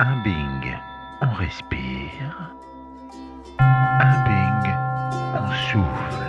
[0.00, 0.78] Un bing,
[1.20, 2.52] on respire.
[3.58, 4.72] Un bing,
[5.34, 6.28] on souffle.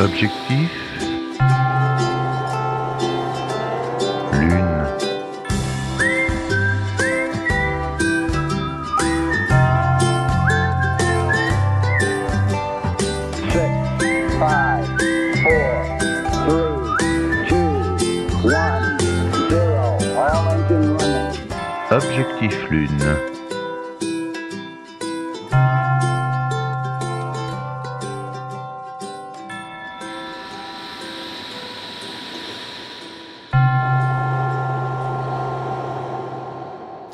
[0.00, 1.05] Objectif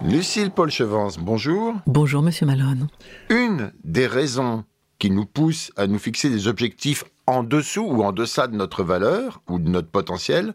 [0.03, 1.75] Lucille Paul Chevance, bonjour.
[1.87, 2.89] Bonjour Monsieur Malone.
[3.31, 4.65] Une des raisons
[4.99, 8.83] qui nous pousse à nous fixer des objectifs en dessous ou en deçà de notre
[8.83, 10.55] valeur ou de notre potentiel,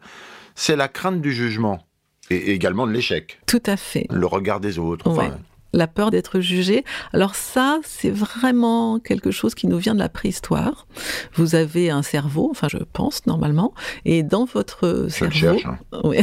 [0.55, 1.86] c'est la crainte du jugement
[2.29, 4.07] et également de l'échec, Tout à fait.
[4.09, 5.07] le regard des autres.
[5.09, 5.25] Ouais.
[5.27, 5.37] Enfin,
[5.73, 6.85] La peur d'être jugé.
[7.13, 10.87] Alors ça, c'est vraiment quelque chose qui nous vient de la préhistoire.
[11.35, 13.73] Vous avez un cerveau, enfin je pense normalement,
[14.05, 15.65] et dans votre je le cerveau, cherche.
[15.65, 15.77] hein.
[16.05, 16.17] Oui.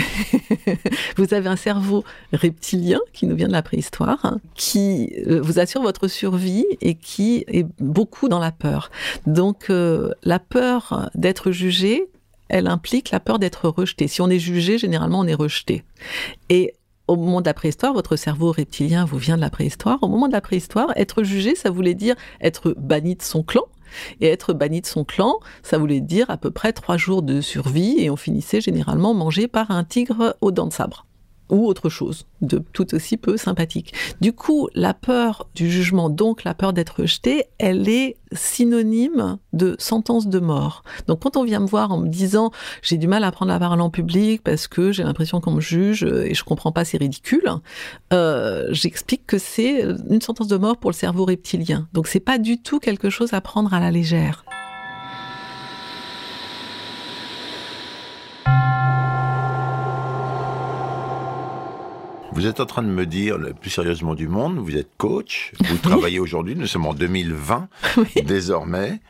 [1.19, 5.59] vous avez un cerveau reptilien qui nous vient de la préhistoire, hein, qui euh, vous
[5.59, 8.91] assure votre survie et qui est beaucoup dans la peur.
[9.27, 12.05] Donc euh, la peur d'être jugé,
[12.49, 14.09] elle implique la peur d'être rejeté.
[14.09, 15.85] Si on est jugé, généralement on est rejeté.
[16.49, 16.75] Et
[17.07, 20.03] au moment de la préhistoire, votre cerveau reptilien vous vient de la préhistoire.
[20.03, 23.65] Au moment de la préhistoire, être jugé, ça voulait dire être banni de son clan.
[24.21, 27.41] Et être banni de son clan, ça voulait dire à peu près trois jours de
[27.41, 31.04] survie et on finissait généralement mangé par un tigre aux dents de sabre
[31.51, 33.95] ou autre chose de tout aussi peu sympathique.
[34.21, 39.77] Du coup, la peur du jugement, donc la peur d'être rejeté, elle est synonyme de
[39.79, 40.83] sentence de mort.
[41.07, 42.51] Donc quand on vient me voir en me disant
[42.83, 45.61] j'ai du mal à prendre la parole en public parce que j'ai l'impression qu'on me
[45.61, 47.49] juge et je comprends pas, c'est ridicule,
[48.13, 51.89] euh, j'explique que c'est une sentence de mort pour le cerveau reptilien.
[51.93, 54.45] Donc c'est pas du tout quelque chose à prendre à la légère.
[62.35, 65.53] Vous êtes en train de me dire, le plus sérieusement du monde, vous êtes coach,
[65.69, 68.23] vous travaillez aujourd'hui, nous sommes en 2020 Oui.
[68.25, 69.01] désormais,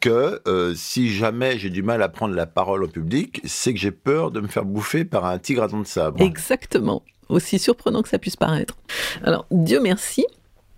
[0.00, 3.80] que euh, si jamais j'ai du mal à prendre la parole au public, c'est que
[3.80, 6.20] j'ai peur de me faire bouffer par un tigre à dents de sabre.
[6.20, 7.02] Exactement.
[7.30, 8.76] Aussi surprenant que ça puisse paraître.
[9.24, 10.26] Alors, Dieu merci,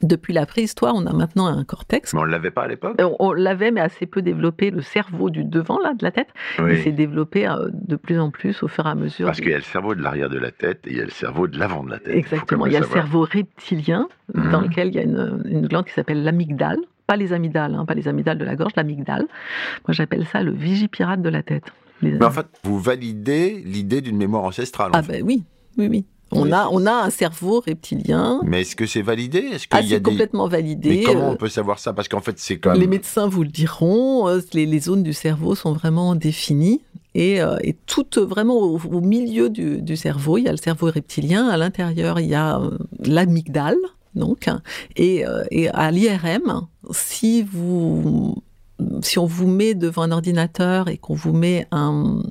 [0.03, 2.15] depuis la préhistoire, on a maintenant un cortex.
[2.15, 4.71] Mais on ne l'avait pas à l'époque Euh, On l'avait, mais assez peu développé.
[4.71, 6.29] Le cerveau du devant, là, de la tête,
[6.59, 9.27] il s'est développé euh, de plus en plus au fur et à mesure.
[9.27, 11.05] Parce qu'il y a le cerveau de l'arrière de la tête et il y a
[11.05, 12.15] le cerveau de l'avant de la tête.
[12.17, 12.67] Exactement.
[12.67, 14.51] Il y a le cerveau reptilien, Mhm.
[14.51, 16.79] dans lequel il y a une, une glande qui s'appelle l'amygdale.
[17.07, 19.23] Pas les amygdales, hein, pas les amygdales de la gorge, l'amygdale.
[19.87, 21.65] Moi, j'appelle ça le vigipirate de la tête.
[22.03, 24.91] Les- Mais en fait, vous validez l'idée d'une mémoire ancestrale.
[24.91, 25.13] en ah fait.
[25.15, 25.43] ben oui,
[25.79, 26.05] oui, oui.
[26.31, 26.53] On Oui.
[26.53, 28.41] a, on a un cerveau reptilien.
[28.45, 29.39] Mais est-ce que c'est validé?
[29.39, 30.03] Est-ce Ah, qu'il y a des...
[30.03, 30.89] complètement validé.
[30.91, 31.93] Mais comment euh, on peut savoir ça?
[31.95, 32.79] Parce qu'en fait, c'est comme...
[32.79, 36.83] Les médecins vous le diront, euh, les, les zones du cerveau sont vraiment définies.
[37.15, 40.53] Et, euh, et tout euh, vraiment au, au milieu du, du cerveau, il y a
[40.53, 42.61] le cerveau reptilien, à l'intérieur il y a
[43.03, 43.79] l'amygdale,
[44.15, 44.61] donc, hein,
[44.97, 48.37] et, et à l'IRM, si vous,
[49.03, 52.23] si on vous met devant un ordinateur et qu'on vous met un,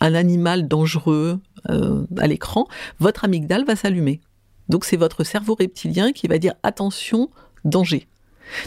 [0.00, 2.66] un animal dangereux euh, à l'écran,
[2.98, 4.20] votre amygdale va s'allumer.
[4.68, 7.30] Donc c'est votre cerveau reptilien qui va dire attention,
[7.64, 8.06] danger.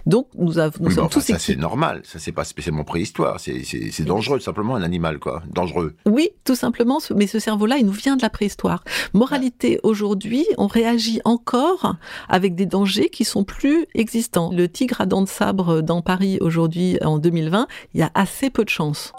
[0.05, 2.83] Donc nous, avons, nous Oui, sommes enfin, tous ça c'est normal, ça c'est pas spécialement
[2.85, 5.95] préhistoire, c'est- dangereux, simplement un animal quoi, dangereux.
[6.07, 8.83] Oui, tout simplement, mais ce cerveau-là, il nous vient de la préhistoire.
[9.13, 11.95] Moralité, aujourd'hui, on réagit encore
[12.29, 14.49] avec des dangers qui sont plus existants.
[14.53, 18.49] Le tigre à dents de sabre dans Paris aujourd'hui, en 2020, il y a assez
[18.49, 19.11] peu de chances.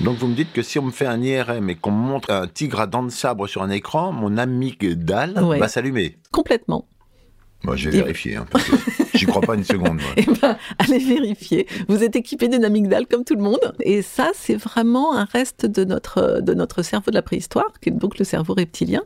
[0.00, 2.30] Donc vous me dites que si on me fait un IRM et qu'on me montre
[2.30, 5.58] un tigre à dents de sabre sur un écran, mon amygdale Ouais.
[5.58, 6.16] va s'allumer.
[6.32, 6.86] Complètement.
[7.64, 8.76] Moi je vais Et- vérifier, hein, parce que
[9.14, 9.94] j'y crois pas une seconde.
[9.94, 10.10] moi.
[10.18, 11.66] Eh ben, allez vérifier.
[11.88, 13.74] Vous êtes équipé d'une amygdale comme tout le monde.
[13.80, 17.88] Et ça, c'est vraiment un reste de notre, de notre cerveau de la préhistoire, qui
[17.88, 19.02] est donc le cerveau reptilien,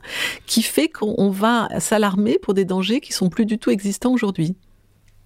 [0.47, 4.57] qui fait qu'on va s'alarmer pour des dangers qui sont plus du tout existants aujourd'hui.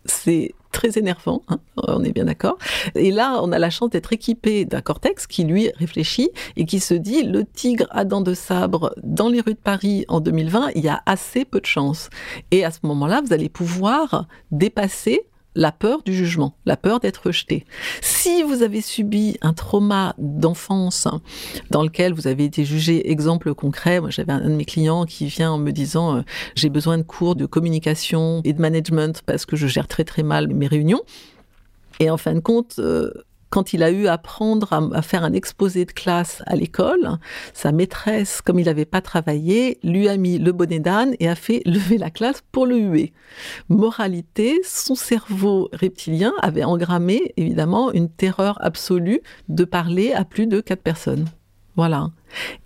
[0.05, 2.59] C'est très énervant, hein, on est bien d'accord.
[2.95, 6.81] Et là, on a la chance d'être équipé d'un cortex qui, lui, réfléchit et qui
[6.81, 10.73] se dit, le tigre à dents de sabre dans les rues de Paris en 2020,
[10.75, 12.11] il y a assez peu de chances.
[12.51, 15.23] Et à ce moment-là, vous allez pouvoir dépasser
[15.55, 17.65] la peur du jugement, la peur d'être rejeté.
[18.01, 21.09] Si vous avez subi un trauma d'enfance
[21.71, 25.27] dans lequel vous avez été jugé, exemple concret, moi j'avais un de mes clients qui
[25.27, 26.23] vient en me disant euh,
[26.55, 30.23] j'ai besoin de cours de communication et de management parce que je gère très très
[30.23, 31.03] mal mes réunions.
[32.01, 33.13] Et en fin de compte, euh,
[33.55, 37.19] quand il a eu à apprendre à, à faire un exposé de classe à l'école,
[37.53, 41.37] sa maîtresse, comme il n'avait pas travaillé, lui a mis le bonnet d'âne et a
[41.37, 43.13] fait lever la classe pour le huer.
[43.69, 50.61] Moralité, son cerveau reptilien avait engrammé évidemment une terreur absolue de parler à plus de
[50.61, 51.27] quatre personnes.
[51.77, 52.11] Voilà.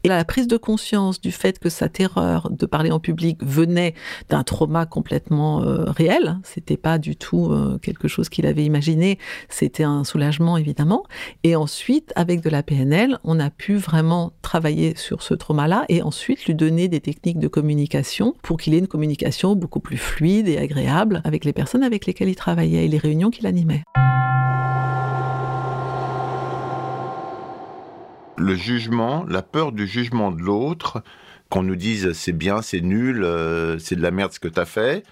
[0.05, 3.94] Et la prise de conscience du fait que sa terreur de parler en public venait
[4.28, 9.19] d'un trauma complètement euh, réel, c'était pas du tout euh, quelque chose qu'il avait imaginé,
[9.49, 11.05] c'était un soulagement évidemment.
[11.44, 16.02] Et ensuite, avec de la PNL, on a pu vraiment travailler sur ce trauma-là et
[16.02, 20.49] ensuite lui donner des techniques de communication pour qu'il ait une communication beaucoup plus fluide
[20.49, 23.84] et agréable avec les personnes avec lesquelles il travaillait et les réunions qu'il animait.
[28.38, 31.02] Le jugement, la peur du jugement de l'autre,
[31.50, 34.64] qu'on nous dise c'est bien, c'est nul, euh, c'est de la merde ce que t'as
[34.64, 35.05] fait,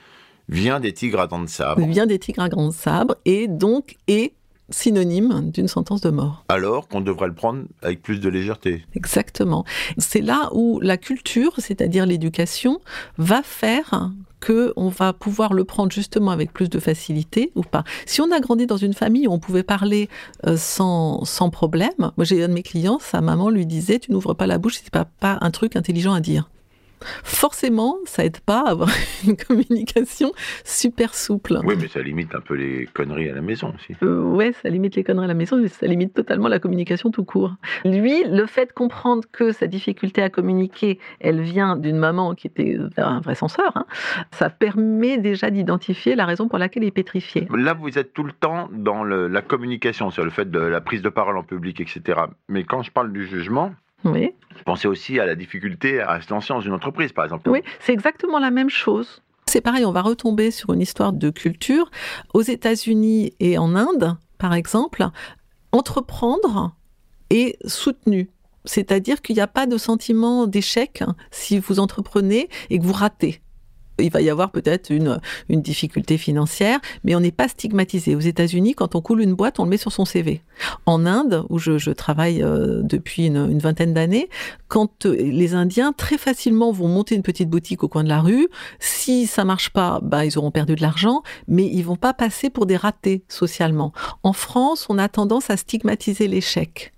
[0.48, 1.84] vient des tigres à dents de sabre.
[1.86, 4.32] vient des tigres à grands sabres et donc est
[4.70, 6.44] synonyme d'une sentence de mort.
[6.48, 8.84] Alors qu'on devrait le prendre avec plus de légèreté.
[8.94, 9.64] Exactement.
[9.98, 12.80] C'est là où la culture, c'est-à-dire l'éducation,
[13.18, 14.10] va faire
[14.40, 17.84] que on va pouvoir le prendre justement avec plus de facilité ou pas.
[18.06, 20.08] Si on a grandi dans une famille où on pouvait parler
[20.46, 24.12] euh, sans, sans problème, moi j'ai un de mes clients, sa maman lui disait tu
[24.12, 26.48] n'ouvres pas la bouche c'est pas, pas un truc intelligent à dire
[27.24, 28.88] forcément, ça aide pas à avoir
[29.26, 30.32] une communication
[30.64, 31.58] super souple.
[31.64, 33.94] Oui, mais ça limite un peu les conneries à la maison aussi.
[34.02, 37.10] Euh, ouais, ça limite les conneries à la maison, mais ça limite totalement la communication
[37.10, 37.54] tout court.
[37.84, 42.46] Lui, le fait de comprendre que sa difficulté à communiquer, elle vient d'une maman qui
[42.46, 43.86] était un vrai censeur, hein,
[44.30, 47.46] ça permet déjà d'identifier la raison pour laquelle il est pétrifié.
[47.54, 50.80] Là, vous êtes tout le temps dans le- la communication, sur le fait de la
[50.80, 52.20] prise de parole en public, etc.
[52.48, 53.72] Mais quand je parle du jugement,
[54.12, 57.48] Oui, pensez aussi à la difficulté à se lancer dans une entreprise, par exemple.
[57.48, 59.22] oui c'est exactement la même chose.
[59.48, 61.90] C'est pareil, on va retomber sur une histoire de culture.
[62.34, 65.06] Aux États-Unis et en Inde, par exemple,
[65.72, 66.74] entreprendre
[67.30, 68.28] est soutenu.
[68.64, 73.40] C'est-à-dire qu'il n'y a pas de sentiment d'échec si vous entreprenez et que vous ratez.
[73.98, 78.14] Il va y avoir peut-être une, une difficulté financière, mais on n'est pas stigmatisé.
[78.14, 80.42] Aux États-Unis, quand on coule une boîte, on le met sur son CV.
[80.84, 84.28] En Inde, où je, je travaille euh, depuis une, une vingtaine d'années,
[84.68, 88.20] quand euh, les Indiens très facilement vont monter une petite boutique au coin de la
[88.20, 88.48] rue,
[88.80, 92.50] si ça marche pas, bah, ils auront perdu de l'argent, mais ils vont pas passer
[92.50, 93.92] pour des ratés socialement.
[94.22, 96.92] En France, on a tendance à stigmatiser l'échec.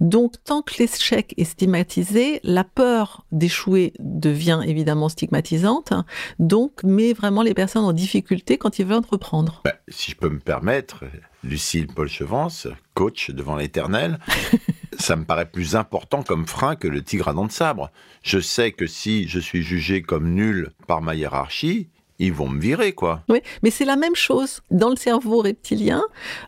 [0.00, 5.92] Donc, tant que l'échec est stigmatisé, la peur d'échouer devient évidemment stigmatisante,
[6.38, 9.62] donc met vraiment les personnes en difficulté quand ils veulent entreprendre.
[9.64, 11.04] Ben, si je peux me permettre,
[11.44, 14.18] Lucille Paul Chevance, coach devant l'éternel,
[14.98, 17.90] ça me paraît plus important comme frein que le tigre à dents de sabre.
[18.22, 21.88] Je sais que si je suis jugé comme nul par ma hiérarchie,
[22.18, 23.22] ils vont me virer, quoi.
[23.28, 24.60] Oui, mais c'est la même chose.
[24.70, 26.02] Dans le cerveau reptilien,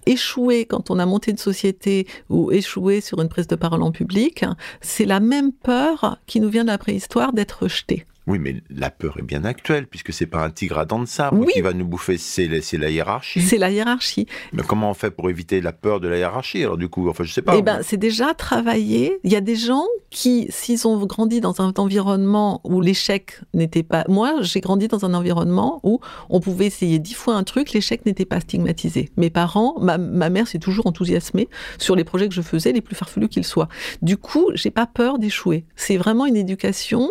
[0.07, 3.93] échouer quand on a monté une société ou échouer sur une prise de parole en
[3.93, 4.45] public,
[4.81, 8.07] c'est la même peur qui nous vient de la préhistoire d'être rejeté.
[8.27, 11.07] Oui, mais la peur est bien actuelle, puisque c'est pas un tigre à dents de
[11.07, 11.53] sabre Oui.
[11.53, 13.43] qui va nous bouffer, c'est la, hiérarchie.
[13.43, 14.27] C'est la hiérarchie.
[14.53, 17.25] Mais comment on fait pour éviter la peur de la hiérarchie Alors du coup, enfin,
[17.25, 17.57] je sais pas.
[17.57, 19.19] Eh ben, c'est déjà travaillé.
[19.25, 23.83] Il y a des gens qui, s'ils ont grandi dans un environnement où l'échec n'était
[23.83, 24.05] pas.
[24.09, 26.01] Moi, j'ai grandi dans un environnement où
[26.31, 29.11] on pouvait essayer dix fois un truc, l'échec n'était pas stigmatisé.
[29.19, 31.49] Mes parents, ma, ma mère s'est toujours enthousiasmée
[31.79, 33.69] sur les projets que je faisais, les plus farfelus qu'ils soient.
[34.01, 35.65] Du coup, j'ai pas peur d'échouer.
[35.77, 37.11] C'est vraiment une éducation.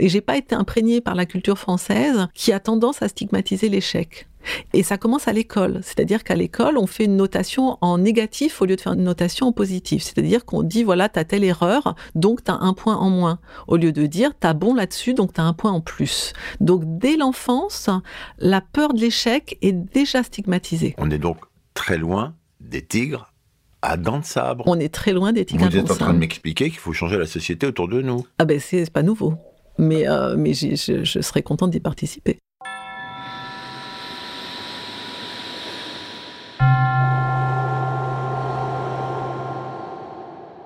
[0.00, 4.26] Et j'ai pas été imprégnée par la culture française qui a tendance à stigmatiser l'échec.
[4.72, 5.80] Et ça commence à l'école.
[5.82, 9.46] C'est-à-dire qu'à l'école, on fait une notation en négatif au lieu de faire une notation
[9.46, 10.02] en positif.
[10.02, 13.38] C'est-à-dire qu'on dit, voilà, t'as telle erreur, donc t'as un point en moins.
[13.68, 16.32] Au lieu de dire, t'as bon là-dessus, donc t'as un point en plus.
[16.60, 17.88] Donc, dès l'enfance,
[18.38, 20.94] la peur de l'échec est déjà stigmatisée.
[20.98, 21.38] On est donc
[21.74, 23.32] très loin des tigres
[23.82, 24.64] à dents de sabre.
[24.66, 26.92] On est très loin des tigres à Vous êtes en train de m'expliquer qu'il faut
[26.92, 28.24] changer la société autour de nous.
[28.38, 29.34] Ah ben, c'est pas nouveau.
[29.78, 32.38] Mais, euh, mais je, je serais contente d'y participer.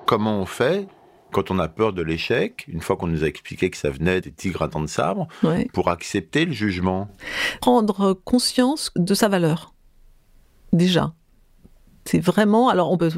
[0.05, 0.87] Comment on fait
[1.33, 4.21] quand on a peur de l'échec, une fois qu'on nous a expliqué que ça venait
[4.21, 5.67] des tigres à dents de sabre, Ouais.
[5.73, 7.09] pour accepter le jugement?
[7.59, 9.73] Prendre conscience de sa valeur.
[10.71, 11.13] Déjà.
[12.07, 13.11] C'est vraiment, alors on peut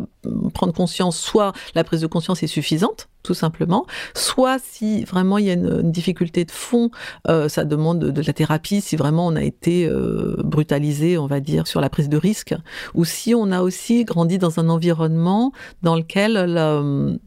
[0.54, 5.46] prendre conscience, soit la prise de conscience est suffisante, tout simplement, soit si vraiment il
[5.46, 6.90] y a une, difficulté de fond,
[7.28, 11.40] euh, ça demande de, la thérapie, si vraiment on a été euh, brutalisé, on va
[11.40, 12.56] dire, sur la prise de risque,
[12.96, 15.52] ou si on a aussi grandi dans un environnement
[15.84, 17.20] dans lequel le-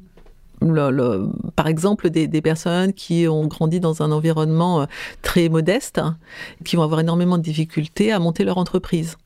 [0.60, 4.86] le- le- par exemple, des, des personnes qui ont grandi dans un environnement euh,
[5.22, 6.00] très modeste,
[6.64, 9.16] qui vont avoir énormément de difficultés à monter leur entreprise.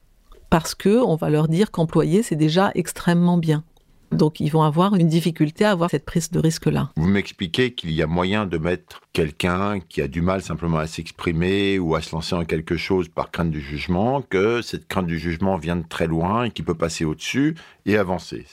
[0.51, 3.65] Parce que on va leur dire qu'employer c'est déjà extrêmement bien.
[4.13, 6.91] Donc ils vont avoir une difficulté à avoir cette prise de risque-là.
[6.97, 10.87] Vous m'expliquez qu'il y a moyen de mettre quelqu'un qui a du mal simplement à
[10.87, 15.07] s'exprimer ou à se lancer en quelque chose par crainte du jugement, que cette crainte
[15.07, 18.47] du jugement vient de très loin et qu'il peut passer au-dessus et avancer.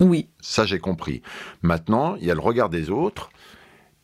[0.00, 1.20] Oui, Ça, j'ai compris.
[1.60, 3.30] Maintenant, il y a le regard des autres.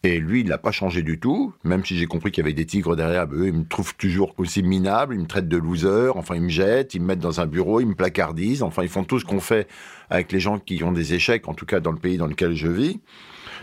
[0.07, 2.55] Et lui, il n'a pas changé du tout, même si j'ai compris qu'il y avait
[2.55, 3.27] des tigres derrière.
[3.33, 6.49] Eux, ils me trouvent toujours aussi minable, ils me traitent de loser, enfin, ils me
[6.49, 9.25] jettent, ils me mettent dans un bureau, ils me placardisent, enfin, ils font tout ce
[9.25, 9.67] qu'on fait
[10.09, 12.55] avec les gens qui ont des échecs, en tout cas dans le pays dans lequel
[12.55, 13.01] je vis.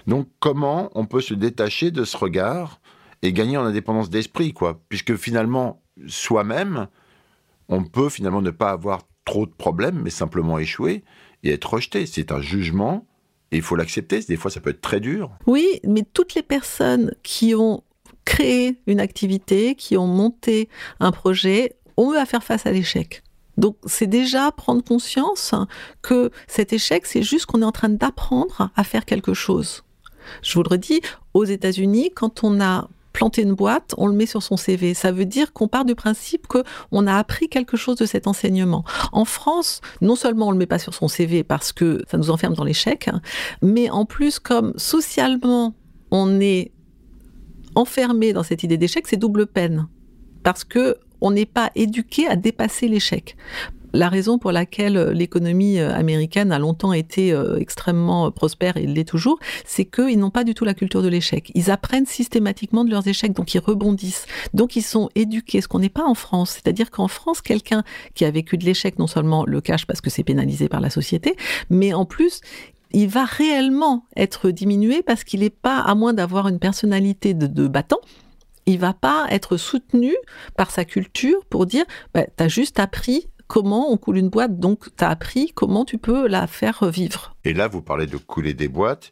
[0.05, 2.81] Donc, comment on peut se détacher de ce regard
[3.21, 4.81] et gagner en indépendance d'esprit, quoi?
[4.89, 6.87] Puisque finalement, soi-même,
[7.69, 11.05] on peut finalement ne pas avoir trop de problèmes, mais simplement échouer
[11.43, 12.05] et être rejeté.
[12.05, 13.07] C'est un jugement
[13.53, 14.19] et il faut l'accepter.
[14.21, 15.31] Des fois, ça peut être très dur.
[15.45, 17.83] Oui, mais toutes les personnes qui ont
[18.25, 20.69] créé une activité, qui ont monté
[20.99, 23.21] un projet, ont eu à faire face à l'échec.
[23.57, 25.53] Donc c'est déjà prendre conscience
[26.01, 29.83] que cet échec, c'est juste qu'on est en train d'apprendre à faire quelque chose.
[30.41, 31.01] Je vous le redis,
[31.35, 34.93] aux États-Unis, quand on a planté une boîte, on le met sur son CV.
[34.93, 38.27] Ça veut dire qu'on part du principe que on a appris quelque chose de cet
[38.27, 38.83] enseignement.
[39.11, 42.31] En France, non seulement on le met pas sur son CV parce que ça nous
[42.31, 43.09] enferme dans l'échec,
[43.61, 45.75] mais en plus comme socialement
[46.11, 46.71] on est
[47.75, 49.87] enfermé dans cette idée d'échec, c'est double peine
[50.43, 53.37] parce que on n'est pas éduqué à dépasser l'échec.
[53.93, 58.87] La raison pour laquelle euh, l'économie euh, américaine a longtemps été euh, extrêmement prospère et
[58.87, 61.51] l'est toujours, c'est qu'ils n'ont pas du tout la culture de l'échec.
[61.53, 64.25] Ils apprennent systématiquement de leurs échecs, donc ils rebondissent.
[64.55, 66.51] Donc ils sont éduqués, ce qu'on n'est pas en France.
[66.51, 67.83] C'est-à-dire qu'en France, quelqu'un
[68.15, 70.89] qui a vécu de l'échec, non seulement le cache parce que c'est pénalisé par la
[70.89, 71.35] société,
[71.69, 72.41] mais en plus,
[72.93, 77.67] il va réellement être diminué parce qu'il n'est pas, à moins d'avoir une personnalité de,
[77.67, 77.99] battant,
[78.65, 80.15] il va pas être soutenu
[80.55, 84.87] par sa culture pour dire bah, t'as juste appris comment on coule une boîte, donc
[84.95, 87.35] t'as appris comment tu peux la faire vivre.
[87.43, 89.11] Et là, vous parlez de couler des boîtes.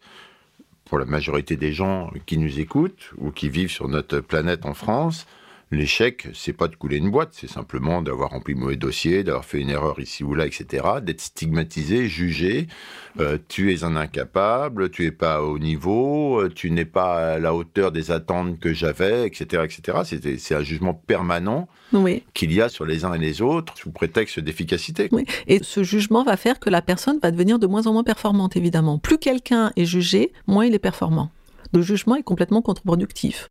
[0.86, 4.74] Pour la majorité des gens qui nous écoutent ou qui vivent sur notre planète en
[4.74, 5.26] France,
[5.72, 9.60] l'échec, c'est pas de couler une boîte, c'est simplement d'avoir rempli mauvais dossier, d'avoir fait
[9.62, 12.68] une erreur ici ou là, etc., d'être stigmatisé, jugé.
[13.20, 17.40] Euh, tu es un incapable, tu es pas au niveau, euh, tu n'es pas à
[17.40, 20.00] la hauteur des attentes que j'avais, etc., etc.
[20.06, 22.24] C'est, c'est un jugement permanent Oui.
[22.34, 25.10] qu'il y a sur les uns et les autres sous prétexte d'efficacité.
[25.12, 25.26] oui.
[25.48, 28.56] Et ce jugement va faire que la personne va devenir de moins en moins performante,
[28.56, 29.00] évidemment.
[29.00, 31.32] Plus quelqu'un est jugé, moins il est performant.
[31.74, 33.48] Le jugement est complètement contre-productif.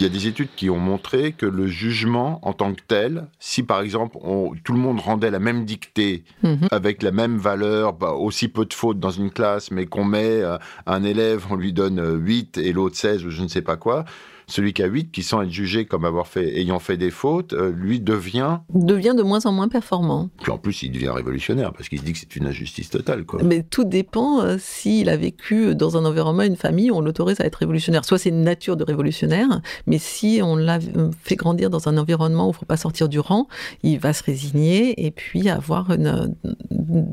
[0.00, 3.26] Il y a des études qui ont montré que le jugement en tant que tel,
[3.38, 6.68] si par exemple on- tout le monde rendait la même dictée Mhm.
[6.70, 10.40] avec la même valeur, bah, aussi peu de fautes dans une classe, mais qu'on met
[10.42, 13.60] euh, un élève, on lui donne euh, 8 et l'autre 16 ou je ne sais
[13.60, 14.06] pas quoi,
[14.50, 17.52] celui qui a 8, qui sent être jugé comme avoir fait, ayant fait des fautes,
[17.52, 20.30] euh, lui devient, Devient de moins en moins performant.
[20.42, 23.24] puis en plus il devient révolutionnaire parce qu'il se dit que c'est une injustice totale.
[23.24, 23.42] Quoi.
[23.42, 27.40] Mais tout dépend euh, s'il a vécu dans un environnement, une famille, où on l'autorise
[27.40, 28.04] à être révolutionnaire.
[28.04, 31.96] Soit c'est une nature de révolutionnaire, mais si on l'a euh, fait grandir dans un
[31.96, 33.48] environnement où il ne faut pas sortir du rang,
[33.82, 36.34] il va se résigner et puis avoir une,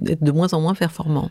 [0.08, 1.30] être de moins en moins performant.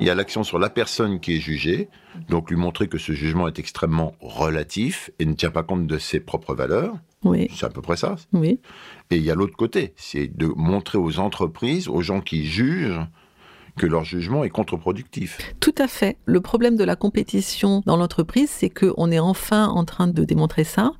[0.00, 1.88] Il y a l'action sur la personne qui est jugée,
[2.28, 5.98] donc lui montrer que ce jugement est extrêmement relatif et ne tient pas compte de
[5.98, 6.94] ses propres valeurs.
[7.22, 8.16] Oui, C'est à peu près ça.
[8.32, 8.60] oui.
[9.10, 13.00] Et il y a l'autre côté, c'est de montrer aux entreprises, aux gens qui jugent,
[13.76, 15.38] que leur jugement est contre-productif.
[15.58, 16.16] Tout à fait.
[16.26, 20.62] Le problème de la compétition dans l'entreprise, c'est qu'on est enfin en train de démontrer
[20.64, 20.92] ça.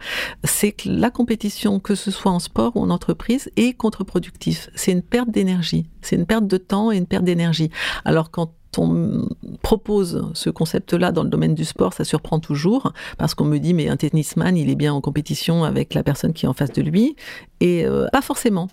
[0.43, 4.71] C'est que la compétition, que ce soit en sport ou en entreprise, est contre-productif.
[4.75, 5.87] C'est une perte d'énergie.
[6.03, 7.71] C'est une perte de temps et une perte d'énergie.
[8.05, 9.29] Alors quand on
[9.63, 13.75] propose ce concept-là dans le domaine du sport, ça surprend toujours parce qu'on me dit
[13.75, 16.73] mais un tennisman il est bien en compétition avec la personne qui est en face
[16.73, 17.17] de lui
[17.61, 18.69] et euh, pas forcément.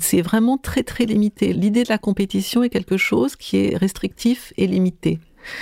[0.00, 1.52] C'est vraiment très très limité.
[1.52, 5.20] L'idée de la compétition est quelque chose qui est restrictif et limité.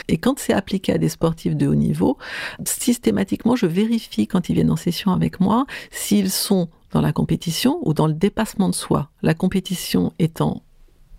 [0.09, 2.17] Et quand c'est appliqué à des sportifs de haut niveau,
[2.65, 7.79] systématiquement, je vérifie quand ils viennent en session avec moi s'ils sont dans la compétition
[7.83, 9.11] ou dans le dépassement de soi.
[9.23, 10.63] La compétition étant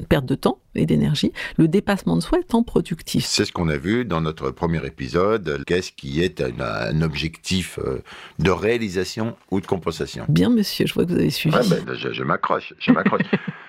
[0.09, 3.25] perte de temps et d'énergie, le dépassement de soi étant productif.
[3.25, 5.63] C'est ce qu'on a vu dans notre premier épisode.
[5.65, 8.01] Qu'est-ce qui est un, un objectif euh,
[8.39, 10.25] de réalisation ou de compensation?
[10.29, 11.55] Bien, monsieur, je vois que vous avez suivi.
[11.55, 13.21] Ouais, ben, je m'accroche, je m'accroche.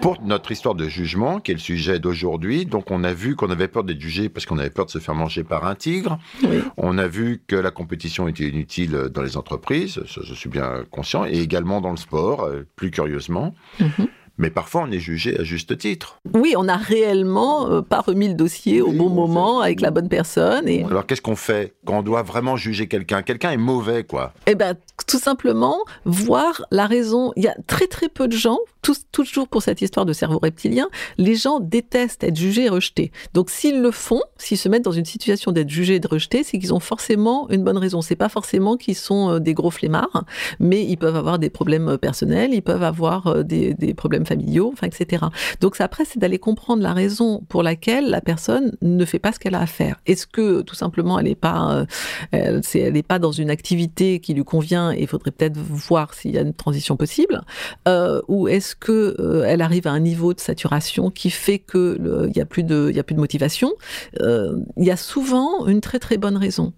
[0.00, 3.50] Pour notre histoire de jugement, qui est le sujet d'aujourd'hui, donc on a vu qu'on
[3.50, 6.18] avait peur d'être jugé parce qu'on avait peur de se faire manger par un tigre.
[6.44, 6.60] Oui.
[6.76, 10.84] On a vu que la compétition était inutile dans les entreprises, ça, je suis bien
[10.90, 13.54] conscient, et également dans le sport, euh, plus curieusement.
[13.80, 14.08] Mhm.
[14.38, 16.20] Mais parfois, on est jugé à juste titre.
[16.32, 20.08] Oui, on n'a réellement euh, pas remis le dossier au bon moment avec la bonne
[20.08, 20.68] personne.
[20.68, 20.84] Et...
[20.84, 23.22] Alors, qu'est-ce qu'on fait quand on doit vraiment juger quelqu'un?
[23.22, 24.32] Quelqu'un est mauvais, quoi.
[24.46, 24.76] Eh ben,
[25.08, 27.32] tout simplement, voir la raison.
[27.34, 30.38] Il y a très très peu de gens, tous, toujours pour cette histoire de cerveau
[30.38, 33.10] reptilien, les gens détestent être jugés et rejetés.
[33.34, 36.44] Donc, s'ils le font, s'ils se mettent dans une situation d'être jugés et de rejetés,
[36.44, 38.02] c'est qu'ils ont forcément une bonne raison.
[38.02, 40.24] C'est pas forcément qu'ils sont euh, des gros flemmards,
[40.60, 44.74] mais ils peuvent avoir des problèmes euh, personnels, ils peuvent avoir des, des problèmes familiaux,
[44.82, 45.26] etc.
[45.60, 49.38] Donc après, c'est d'aller comprendre la raison pour laquelle la personne ne fait pas ce
[49.38, 49.96] qu'elle a à faire.
[50.06, 51.86] Est-ce que tout simplement elle n'est pas,
[52.34, 56.14] euh, elle, n'est pas dans une activité qui lui convient et il faudrait peut-être voir
[56.14, 57.40] s'il y a une transition possible,
[57.86, 61.98] euh, ou est-ce que euh, elle arrive à un niveau de saturation qui fait que
[62.28, 63.72] il y a plus de, a plus de motivation.
[64.20, 66.72] Il y a souvent une très très bonne raison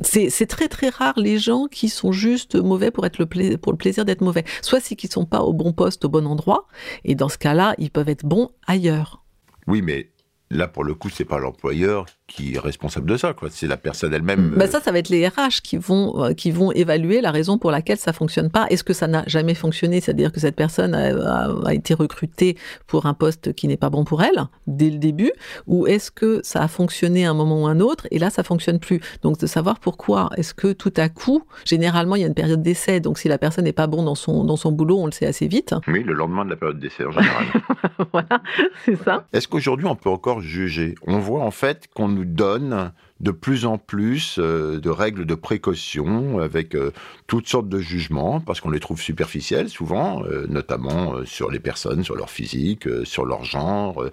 [0.00, 3.78] c'est très très rare les gens qui sont juste mauvais pour être le pour le
[3.78, 4.44] plaisir d'être mauvais.
[4.62, 6.66] Soit c'est qu'ils sont pas au bon poste au bon endroit,
[7.04, 9.24] et dans ce cas-là, ils peuvent être bons ailleurs.
[9.66, 10.10] Oui, mais
[10.50, 13.48] là pour le coup, c'est pas l'employeur qui est responsable de ça, quoi.
[13.50, 14.54] C'est la personne elle-même.
[14.56, 17.56] Bah ça, ça va être les RH qui vont euh, qui vont évaluer la raison
[17.56, 18.66] pour laquelle ça fonctionne pas.
[18.68, 22.56] Est-ce que ça n'a jamais fonctionné, c'est-à-dire que cette personne a, a, été recrutée
[22.88, 25.30] pour un poste qui n'est pas bon pour elle dès le début,
[25.66, 28.42] ou est-ce que ça a fonctionné à un moment ou un autre et là ça
[28.42, 29.00] fonctionne plus?
[29.22, 30.30] Donc de savoir pourquoi.
[30.36, 33.38] Est-ce que tout à coup, généralement il y a une période d'essai, donc si la
[33.38, 35.74] personne n'est pas bon dans son dans son boulot, on le sait assez vite.
[35.86, 37.46] Oui, le lendemain de la période d'essai en général.
[38.12, 38.42] voilà,
[38.84, 39.26] c'est ça.
[39.32, 40.96] Est-ce qu'aujourd'hui on peut encore juger?
[41.06, 45.34] On voit en fait qu'on nous donne de plus en plus euh, de règles de
[45.34, 46.90] précaution avec euh,
[47.26, 52.04] toutes sortes de jugements, parce qu'on les trouve superficiels souvent, euh, notamment sur les personnes,
[52.04, 54.04] sur leur physique, sur leur genre,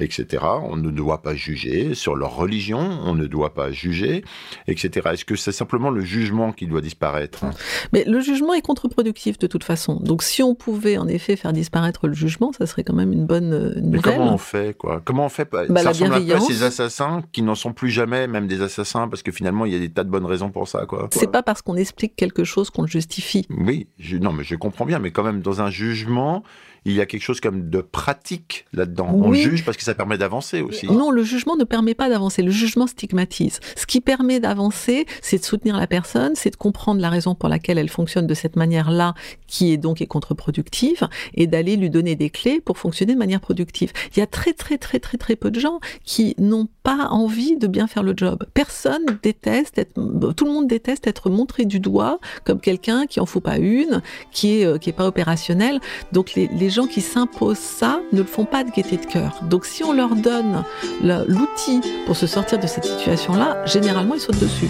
[0.00, 0.44] etc.
[0.62, 4.24] On ne doit pas juger, sur leur religion, on ne doit pas juger,
[4.68, 5.10] etc.
[5.12, 7.44] Est-ce que c'est simplement le jugement qui doit disparaître
[7.92, 9.96] Mais le jugement est contre-productif de toute façon.
[9.96, 13.26] Donc si on pouvait en effet faire disparaître le jugement, ça serait quand même une
[13.26, 13.82] bonne nouvelle.
[13.84, 15.02] Mais comment on fait quoi?
[15.04, 15.48] Comment on fait?
[15.50, 19.22] Bah, Ça ressemble à ces assassins qui n'en sont plus jamais, même des assassins parce
[19.22, 21.08] que finalement il y a des tas de bonnes raisons pour ça quoi.
[21.12, 23.46] C'est pas parce qu'on explique quelque chose qu'on le justifie.
[23.50, 23.88] Oui,
[24.20, 26.42] non mais je comprends bien mais quand même dans un jugement,
[26.86, 29.08] il y a quelque chose comme de pratique là-dedans.
[29.12, 30.86] On juge parce que ça permet d'avancer aussi.
[30.86, 32.42] Non, le jugement ne permet pas d'avancer.
[32.42, 33.58] Le jugement stigmatise.
[33.74, 37.48] Ce qui permet d'avancer, c'est de soutenir la personne, c'est de comprendre la raison pour
[37.48, 39.14] laquelle elle fonctionne de cette manière-là,
[39.48, 43.40] qui est donc est contre-productive, et d'aller lui donner des clés pour fonctionner de manière
[43.40, 43.92] productive.
[44.14, 47.56] Il y a très très très très très peu de gens qui n'ont pas envie
[47.56, 48.44] de bien faire le job.
[48.54, 49.94] Personne déteste être,
[50.36, 54.02] tout le monde déteste être montré du doigt comme quelqu'un qui en faut pas une,
[54.30, 55.80] qui est euh, qui est pas opérationnel.
[56.12, 59.42] Donc les, les gens qui s'imposent ça ne le font pas de gaieté de cœur.
[59.50, 60.62] Donc si on leur donne
[61.02, 64.68] l'outil pour se sortir de cette situation-là, généralement ils sautent dessus.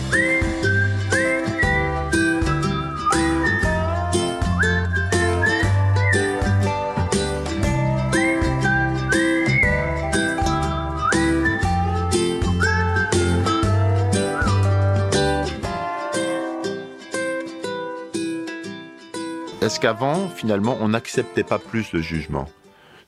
[19.67, 22.49] Est-ce qu'avant, finalement, on n'acceptait pas plus le jugement?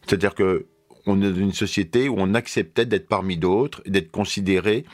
[0.04, 0.66] C'est-à-dire que
[1.06, 4.84] on est dans une société où on acceptait d'être parmi d'autres d'être considéré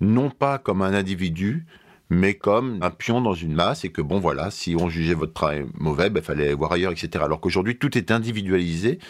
[0.00, 1.66] non pas comme un individu,
[2.08, 5.32] mais comme un pion dans une masse et que bon voilà, si on jugeait votre
[5.32, 7.24] travail mauvais, il ben, fallait voir ailleurs, etc.
[7.24, 9.00] Alors qu'aujourd'hui, tout est individualisé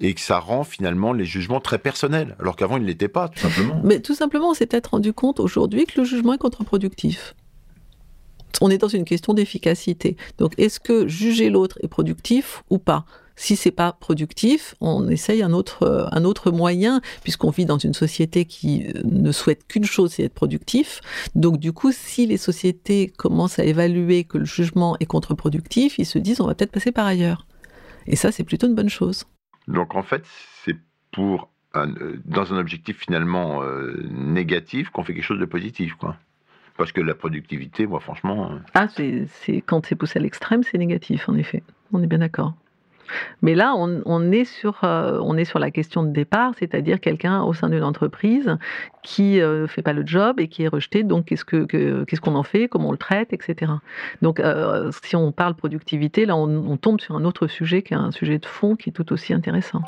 [0.00, 3.28] et que ça rend finalement les jugements très personnels, alors qu'avant, ils ne l'étaient pas,
[3.28, 3.82] tout simplement.
[3.84, 7.34] Mais tout simplement, on s'est peut-être rendu compte aujourd'hui que le jugement est contre-productif
[8.60, 10.16] on est dans une question d'efficacité.
[10.38, 13.04] Donc, est-ce que juger l'autre est productif ou pas?
[13.36, 17.94] Si c'est pas productif, on essaye un autre, un autre moyen, puisqu'on vit dans une
[17.94, 21.00] société qui ne souhaite qu'une chose, c'est être productif.
[21.34, 26.04] Donc, du coup, si les sociétés commencent à évaluer que le jugement est contre-productif, ils
[26.04, 27.46] se disent on va peut-être passer par ailleurs.
[28.06, 29.24] Et ça, c'est plutôt une bonne chose.
[29.68, 30.24] Donc, en fait,
[30.64, 30.76] c'est
[31.12, 31.48] pour
[32.24, 36.16] dans un objectif finalement euh, négatif qu'on fait quelque chose de positif, quoi.
[36.80, 38.52] Parce que la productivité, moi, franchement.
[38.52, 41.62] Euh, ah, c'est quand c'est poussé à l'extrême, c'est négatif, en effet.
[41.92, 42.54] On est bien d'accord.
[43.42, 47.42] Mais là, on, est sur, euh, on est sur la question de départ, c'est-à-dire quelqu'un
[47.42, 48.56] au sein d'une entreprise
[49.02, 51.02] qui ne euh, fait pas le job et qui est rejeté.
[51.02, 52.66] Donc, qu'est-ce qu'on que, qu'est-ce qu'on en fait?
[52.66, 53.34] Comment on le traite?
[53.34, 53.70] Etc.
[54.22, 54.40] Donc,
[55.04, 58.38] si on parle productivité, là, on tombe sur un autre sujet qui est un sujet
[58.38, 59.82] de fond qui est tout aussi intéressant.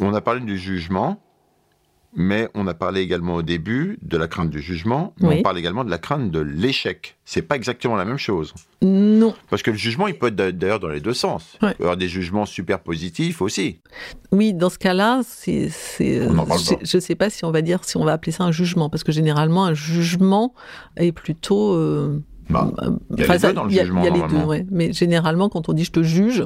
[0.00, 1.20] On a parlé du jugement.
[2.16, 5.34] Mais on a parlé également au début de la crainte du jugement, mais Oui.
[5.38, 7.18] on parle également de la crainte de l'échec.
[7.26, 8.54] C'est pas exactement la même chose.
[8.80, 9.34] Non.
[9.50, 11.58] Parce que le jugement, il peut être d'ailleurs dans les deux sens.
[11.60, 11.72] Ouais.
[11.72, 13.82] Il peut y avoir des jugements super positifs aussi.
[14.32, 18.04] Oui, dans ce cas-là, c'est, je, je sais pas si on va dire, si on
[18.06, 20.54] va appeler ça un jugement, parce que généralement, un jugement
[20.96, 21.74] est plutôt.
[21.74, 22.72] euh, Bah,
[23.18, 24.32] il y a les deux dans le il y a- jugement, Il y a les
[24.34, 24.66] deux, ouais.
[24.70, 26.44] Mais généralement, quand on dit je te juge,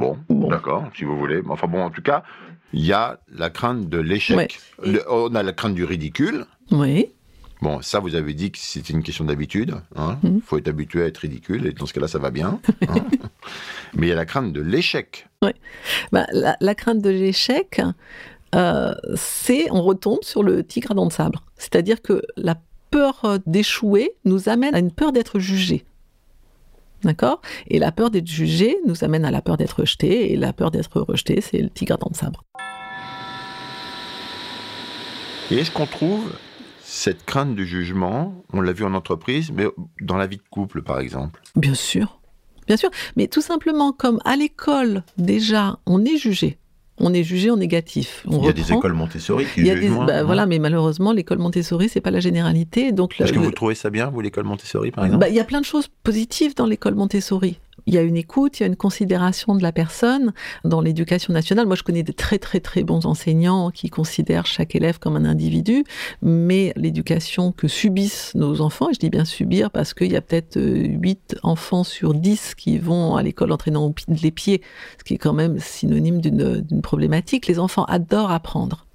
[0.00, 0.48] Bon, Bon.
[0.48, 1.40] d'accord, si vous voulez.
[1.48, 2.22] Enfin bon, en tout cas,
[2.72, 4.36] il y a la crainte de l'échec.
[4.82, 4.92] Ouais.
[4.92, 6.46] Le- on a la crainte du ridicule.
[6.72, 7.10] oui,
[7.62, 9.74] Bon, ça, vous avez dit que c'était une question d'habitude.
[9.94, 10.40] Il Mhm.
[10.40, 12.58] faut être habitué à être ridicule, et dans ce cas-là, ça va bien.
[12.88, 12.94] hein.
[13.94, 15.28] Mais il y a la crainte de l'échec.
[16.10, 17.82] Bah, la, la crainte de l'échec,
[18.54, 21.42] euh, c'est, on retombe sur le tigre à dents de sabre.
[21.58, 22.56] C'est-à-dire que la
[22.90, 25.84] peur euh, d'échouer nous amène à une peur d'être jugé.
[27.02, 27.40] D'accord?
[27.68, 30.70] Et la peur d'être jugé nous amène à la peur d'être rejeté, et la peur
[30.70, 32.44] d'être rejeté, c'est le tigre à dents de sabre.
[35.50, 36.32] Et est-ce qu'on trouve
[36.80, 39.64] cette crainte du jugement, on l'a vu en entreprise, mais
[40.00, 42.20] dans la vie de couple, par exemple Bien sûr,
[42.66, 42.90] bien sûr.
[43.16, 46.59] Mais tout simplement, comme à l'école, déjà, on est jugé.
[47.00, 48.24] On est jugé en négatif.
[48.28, 50.18] On Il y a des écoles Montessori qui Il y a jugent des- moins, bah,
[50.18, 50.24] hein.
[50.24, 52.92] voilà, mais malheureusement, l'école Montessori, c'est pas la généralité.
[52.92, 55.20] Donc, Est-ce que vous trouvez ça bien, vous, l'école Montessori, par exemple?
[55.22, 57.58] Bah, Il y a plein de choses positives dans l'école Montessori.
[57.86, 60.32] Il y a une écoute, il y a une considération de la personne.
[60.64, 64.74] Dans l'éducation nationale, moi je connais des très très très bons enseignants qui considèrent chaque
[64.74, 65.84] élève comme un individu,
[66.22, 70.20] mais l'éducation que subissent nos enfants, et je dis bien subir parce qu'il y a
[70.20, 74.62] peut-être euh, 8 enfants sur 10 qui vont à l'école entraînant au pi- les pieds,
[74.98, 77.46] ce qui est quand même synonyme d'une problématique.
[77.46, 78.86] Les enfants adorent apprendre.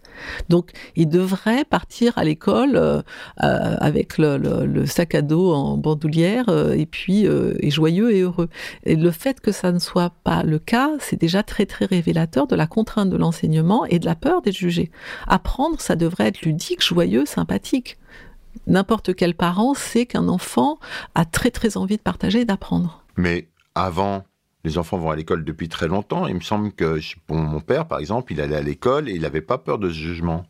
[0.50, 3.02] Donc, ils devraient partir à l'école euh,
[3.44, 7.28] euh, avec le, sac à dos en bandoulière euh, et puis
[7.64, 8.50] joyeux et heureux.
[8.86, 12.48] Et le fait que ça ne soit pas le cas, c'est déjà très très révélateur
[12.48, 14.92] de la contrainte de l'enseignement et de la peur d'être jugé.
[15.28, 17.98] Apprendre, ça devrait être ludique, joyeux, sympathique.
[18.68, 20.80] N'importe quel parent sait qu'un enfant
[21.14, 23.04] a très très envie de partager et d'apprendre.
[23.18, 24.24] Mais avant,
[24.66, 26.28] les enfants vont à l'école depuis très longtemps.
[26.28, 29.22] Il me semble que pour mon père, par exemple, il allait à l'école et il
[29.22, 30.46] n'avait pas peur de ce jugement.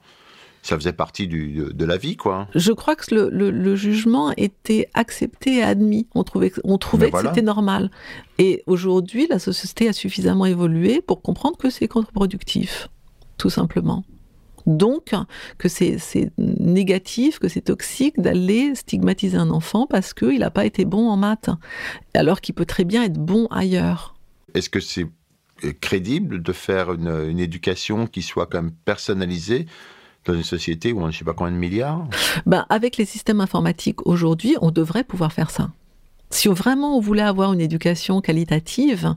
[0.63, 2.47] Ça faisait partie du- de, de la vie, quoi.
[2.55, 6.07] Je crois que le, le- le jugement était accepté et admis.
[6.15, 7.91] On trouvait, que- on trouvait que c'était normal.
[8.39, 12.87] Et aujourd'hui, la société a suffisamment évolué pour comprendre que c'est contre-productif,
[13.37, 14.03] tout simplement.
[14.65, 15.13] Donc,
[15.57, 15.97] que c'est
[16.37, 21.17] négatif, que c'est toxique d'aller stigmatiser un enfant parce qu'il n'a pas été bon en
[21.17, 21.49] maths,
[22.13, 24.15] alors qu'il peut très bien être bon ailleurs.
[24.53, 25.07] Est-ce que c'est
[25.63, 29.65] euh, crédible de faire une, une éducation qui soit quand même personnalisée
[30.25, 32.07] dans une société où on a je sais pas combien de milliards?
[32.45, 35.69] Ben, avec les systèmes informatiques aujourd'hui, on devrait pouvoir faire ça.
[36.35, 39.15] Si vraiment on voulait avoir une éducation qualitative,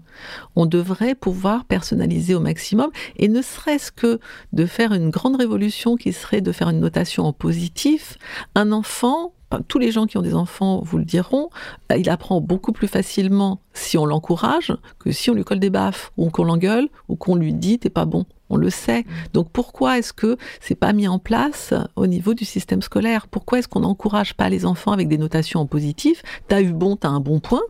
[0.55, 4.21] on devrait pouvoir personnaliser au maximum, et ne serait-ce que
[4.53, 8.19] de faire une grande révolution qui serait de faire une notation en positif.
[8.55, 9.33] Un enfant,
[9.69, 11.51] tous les gens qui ont des enfants vous le diront,
[11.91, 15.71] euh, il apprend beaucoup plus facilement si on l'encourage que si on lui colle des
[15.71, 18.27] baffes, ou qu'on l'engueule, ou qu'on lui dit t'es pas bon.
[18.51, 19.05] On le sait.
[19.35, 23.27] Donc pourquoi est-ce que c'est pas mis en place au niveau du système scolaire?
[23.29, 26.97] Pourquoi est-ce qu'on n'encourage pas les enfants avec des notations en positif T'as eu bon,
[26.97, 27.63] t'as un bon point,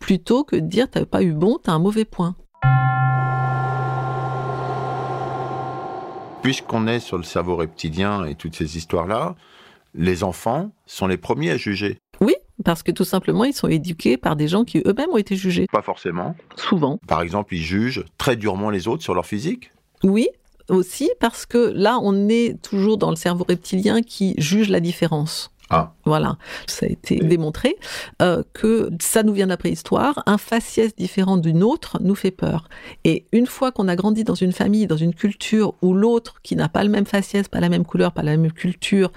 [0.00, 2.34] plutôt que de dire t'as pas eu bon, t'as un mauvais point.
[6.42, 9.34] Puisqu'on est sur le cerveau reptilien et toutes ces histoires-là,
[9.94, 11.98] les enfants sont les premiers à juger.
[12.20, 15.36] Oui, parce que tout simplement ils sont éduqués par des gens qui eux-mêmes ont été
[15.36, 15.66] jugés.
[15.72, 16.34] Pas forcément.
[16.56, 16.98] Souvent.
[17.06, 19.72] Par exemple, ils jugent très durement les autres sur leur physique.
[20.02, 20.28] Oui,
[20.68, 25.50] aussi parce que là on est toujours dans le cerveau reptilien qui juge la différence.
[25.70, 25.92] Ah.
[26.04, 27.76] Voilà, ça a été démontré
[28.22, 30.22] euh, que ça nous vient de la préhistoire.
[30.26, 32.68] Un faciès différent d'une autre nous fait peur.
[33.04, 36.56] Et une fois qu'on a grandi dans une famille, dans une culture où l'autre, qui
[36.56, 39.12] n'a pas le même faciès, pas la même couleur, pas la même culture,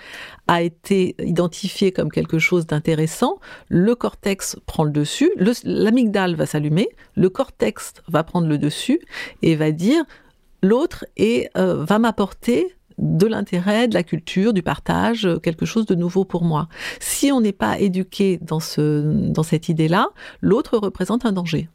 [0.48, 6.46] a été identifié comme quelque chose d'intéressant, le cortex prend le dessus, le- l'amygdale va
[6.46, 9.00] s'allumer, le cortex va prendre le dessus
[9.42, 10.04] et va dire
[10.62, 15.86] l'autre et euh, va m'apporter de l'intérêt, de la culture, du partage, euh, quelque chose
[15.86, 16.68] de nouveau pour moi.
[17.00, 20.10] Si on n'est pas éduqué dans, ce, dans cette idée-là,
[20.40, 21.68] l'autre représente un danger.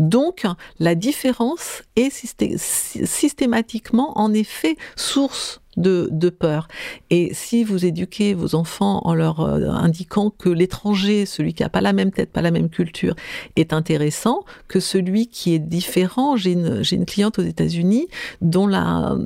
[0.00, 0.44] Donc,
[0.78, 6.68] la différence est systé- sy- systématiquement, en effet, source de, peur.
[7.10, 11.68] Et si vous éduquez vos enfants en leur euh, indiquant que l'étranger, celui qui n'a
[11.68, 13.14] pas la même tête, pas la même culture,
[13.56, 18.08] est intéressant, que celui qui est différent, j'ai une, cliente aux États-Unis
[18.40, 19.16] dont la,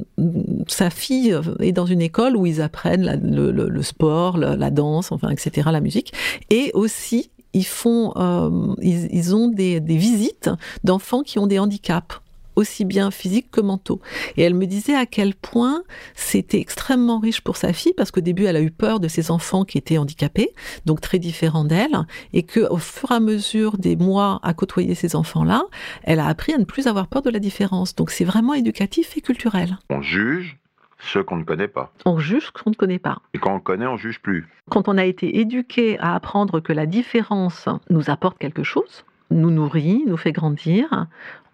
[0.68, 5.30] sa fille est dans une école où ils apprennent le sport, la, la danse, enfin,
[5.30, 6.12] etc., la musique,
[6.50, 10.50] et aussi ils font, euh, ils, ont des, des visites
[10.82, 12.20] d'enfants qui ont des handicaps.
[12.56, 14.00] aussi bien physiques que mentaux.
[14.36, 15.82] Et elle me disait à quel point
[16.14, 19.30] c'était extrêmement riche pour sa fille, parce qu'au début, elle a eu peur de ses
[19.30, 20.50] enfants qui étaient handicapés,
[20.86, 24.94] donc très différents d'elle, et que au fur et à mesure des mois à côtoyer
[24.94, 25.64] ces enfants-là,
[26.04, 27.94] elle a appris à ne plus avoir peur de la différence.
[27.96, 29.78] Donc c'est vraiment éducatif et culturel.
[29.90, 30.56] On juge
[30.98, 31.92] ceux qu'on ne connaît pas.
[32.04, 33.18] On juge ce qu'on ne connaît pas.
[33.34, 34.46] Et quand on connaît, on juge plus.
[34.70, 39.50] Quand on a été éduqué à apprendre que la différence nous apporte quelque chose, nous
[39.50, 41.06] nourrit, nous fait grandir,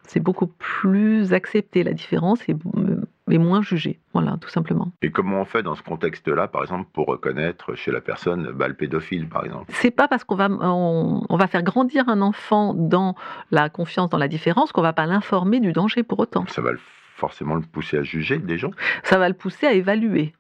[0.07, 2.57] c'est beaucoup plus accepté la différence et,
[3.31, 4.01] et moins jugé.
[4.13, 4.91] Voilà, tout simplement.
[5.03, 8.67] Et comment on fait dans ce contexte-là, par exemple, pour reconnaître chez la personne bah,
[8.67, 9.67] le pédophile, par exemple?
[9.69, 13.15] C'est pas parce qu'on va, on, on va faire grandir un enfant dans
[13.53, 16.45] la confiance, dans la différence, qu'on va pas l'informer du danger pour autant.
[16.49, 16.81] Ça va le-
[17.21, 18.73] forcément le pousser à juger des gens.
[19.05, 20.33] Ça va le pousser à évaluer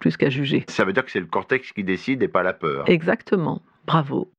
[0.00, 0.64] plus qu'à juger.
[0.68, 2.88] Ça veut dire que c'est le cortex qui décide et pas la peur.
[2.88, 3.62] Exactement.
[3.86, 4.30] Bravo.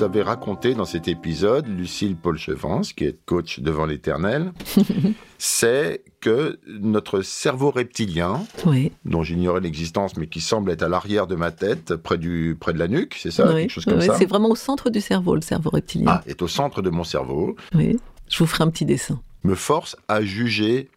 [0.00, 4.52] Nous avez raconté dans cet épisode, Lucille Paul-Chevance, qui est coach devant l'éternel,
[5.38, 8.92] c'est que notre cerveau reptilien, Oui.
[9.04, 12.72] dont j'ignorais l'existence, mais qui semble être à l'arrière de ma tête, près, du, près
[12.72, 14.88] de la nuque, c'est ça Oui, Quelque chose comme oui, ça C'est vraiment au centre
[14.88, 16.06] du cerveau, le cerveau reptilien.
[16.08, 17.98] Ah, est au centre de mon cerveau, Oui.
[18.30, 19.20] Je vous ferai un petit dessin.
[19.44, 20.88] me force à juger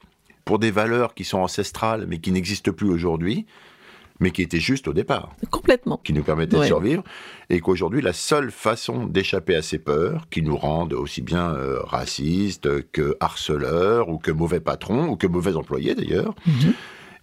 [0.46, 3.46] pour des valeurs qui sont ancestrales, mais qui n'existent plus aujourd'hui,
[4.24, 5.30] mais qui étaient justes au départ.
[5.52, 6.00] Complètement.
[6.04, 7.04] qui nous permettait de survivre,
[7.50, 11.80] et qu'aujourd'hui, la seule façon d'échapper à ces peurs, qui nous rendent aussi bien euh,
[11.84, 16.74] racistes que harceleurs, ou que mauvais patrons, ou que mauvais employés d'ailleurs, Mhm.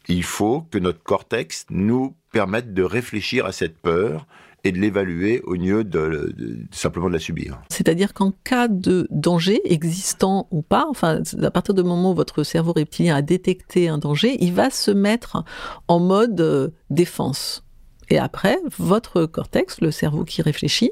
[0.08, 4.26] il faut que notre cortex nous permette de réfléchir à cette peur
[4.64, 7.60] et de l'évaluer au lieu de, de- simplement de la subir.
[7.70, 12.42] C'est-à-dire qu'en cas de danger, existant ou pas, enfin, à partir du moment où votre
[12.44, 15.44] cerveau reptilien a détecté un danger, il va se mettre
[15.88, 17.64] en mode euh, défense.
[18.10, 20.90] Et après, votre cortex, le cerveau qui réfléchit,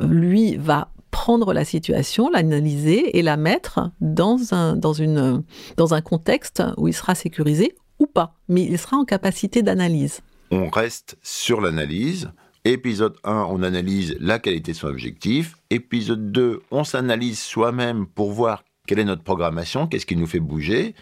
[0.00, 5.42] lui va prendre la situation, l'analyser et la mettre dans un, dans, une,
[5.76, 8.34] dans un contexte où il sera sécurisé ou pas.
[8.48, 10.20] Mais il sera en capacité d'analyse.
[10.50, 12.30] On reste sur l'analyse.
[12.68, 15.56] Épisode 1, on analyse la qualité de son objectif.
[15.70, 20.38] Épisode 2, on s'analyse soi-même pour voir quelle est notre programmation, qu'est-ce qui nous fait
[20.38, 20.94] bouger.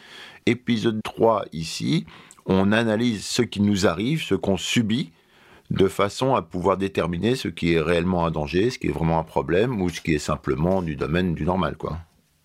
[0.46, 2.06] Épisode 3, ici,
[2.46, 5.10] on analyse ce qui nous arrive, ce qu'on subit,
[5.70, 9.18] de façon à pouvoir déterminer ce qui est réellement un danger, ce qui est vraiment
[9.18, 11.76] un problème, ou ce qui est simplement du domaine du normal.
[11.76, 11.98] quoi.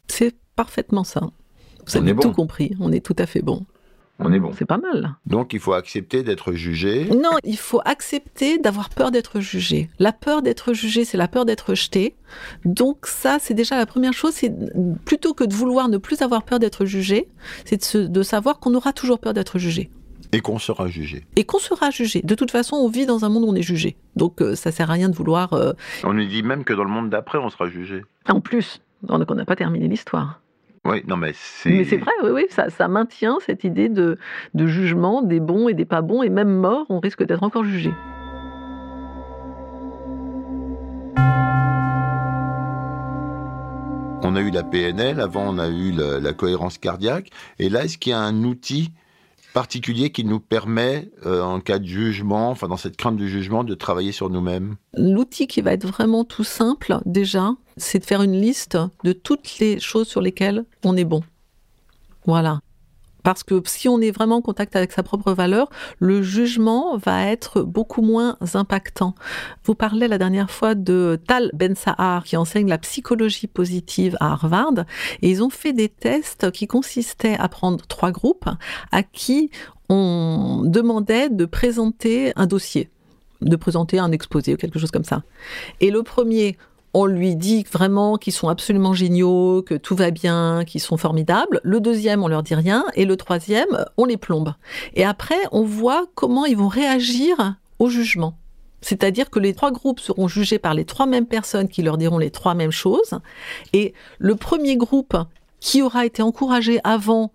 [0.08, 1.22] C'est parfaitement ça.
[1.86, 2.24] Vous On avez bon.
[2.24, 2.72] tout compris.
[2.80, 3.68] On est tout à fait bon.
[4.24, 4.52] On est bon.
[4.58, 5.16] C'est pas mal.
[5.26, 7.06] Donc il faut accepter d'être jugé.
[7.10, 9.90] Non, il faut accepter d'avoir peur d'être jugé.
[10.00, 12.16] La peur d'être jugé, c'est la peur d'être jeté.
[12.64, 14.34] Donc ça, c'est déjà la première chose.
[14.34, 14.54] C'est
[15.06, 17.28] plutôt que de vouloir ne plus avoir peur d'être jugé,
[17.66, 19.90] c'est de, savoir qu'on aura toujours peur d'être jugé
[20.34, 21.26] et qu'on sera jugé.
[21.36, 22.22] et qu'on sera jugé.
[22.22, 23.98] De toute façon, on vit dans un monde où on est jugé.
[24.16, 25.54] Donc euh, ça sert à rien de vouloir.
[25.54, 28.04] euh, On nous dit même que dans le monde d'après, on sera jugé.
[28.30, 30.41] En plus, donc on n'a pas terminé l'histoire.
[30.84, 31.70] Oui, non mais c'est...
[31.70, 34.18] Mais c'est vrai, oui, oui, ça, ça maintient cette idée de,
[34.56, 37.64] de jugement des bons et des pas bons, et même mort, on risque d'être encore
[37.64, 37.92] jugé.
[44.24, 47.84] On a eu la PNL, avant on a eu la, la cohérence cardiaque, et là,
[47.84, 48.92] est-ce qu'il y a un outil
[49.54, 53.64] particulier qui nous permet, euh, en cas de jugement, enfin dans cette crainte du jugement,
[53.64, 54.76] de travailler sur nous-mêmes?
[54.96, 59.60] L'outil qui va être vraiment tout simple, déjà, c'est de faire une liste de toutes
[59.60, 61.24] les choses sur lesquelles on est bon.
[62.26, 62.60] Voilà.
[63.24, 67.28] Parce que si on est vraiment en contact avec sa propre valeur, le jugement va
[67.28, 69.14] être beaucoup moins impactant.
[69.64, 74.32] Vous parlez la dernière fois de Tal Ben Sahar qui enseigne la psychologie positive à
[74.32, 74.86] Harvard
[75.22, 78.50] et ils ont fait des tests qui consistaient à prendre trois groupes
[78.92, 79.52] à qui
[79.90, 82.90] on demandait de présenter un dossier,
[83.42, 85.22] de présenter un exposé ou quelque chose comme ça.
[85.80, 86.58] Et le premier,
[86.94, 91.62] on lui dit vraiment qu'ils sont absolument géniaux, que tout va bien, qu'ils sont formidables.
[91.64, 92.84] Le deuxième, on leur dit rien.
[92.96, 94.54] Et le troisième, on les plombe.
[94.96, 98.38] Et après, on voit comment ils vont réagir au jugement.
[98.82, 102.18] C'est-à-dire que les trois groupes seront jugés par les trois mêmes personnes qui leur diront
[102.18, 103.20] les trois mêmes choses.
[103.74, 105.16] Et le premier groupe
[105.60, 107.32] qui aura été encouragé avant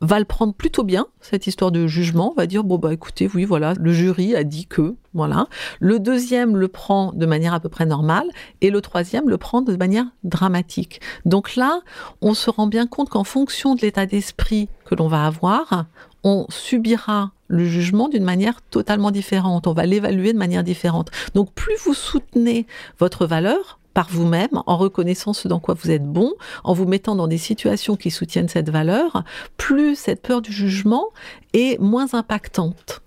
[0.00, 3.44] va le prendre plutôt bien, cette histoire de jugement, va dire, bon, bah écoutez, oui,
[3.44, 5.46] voilà, le jury a dit que, voilà.
[5.80, 8.28] Le deuxième le prend de manière à peu près normale,
[8.60, 11.00] et le troisième le prend de manière dramatique.
[11.24, 11.80] Donc là,
[12.20, 15.86] on se rend bien compte qu'en fonction de l'état d'esprit que l'on va avoir,
[16.24, 21.10] on subira le jugement d'une manière totalement différente, on va l'évaluer de manière différente.
[21.34, 22.66] Donc plus vous soutenez
[22.98, 27.16] votre valeur, par vous-même, en reconnaissant ce dans quoi vous êtes bon, en vous mettant
[27.16, 29.24] dans des situations qui soutiennent cette valeur,
[29.56, 31.06] plus cette peur du jugement
[31.54, 33.00] est moins impactante.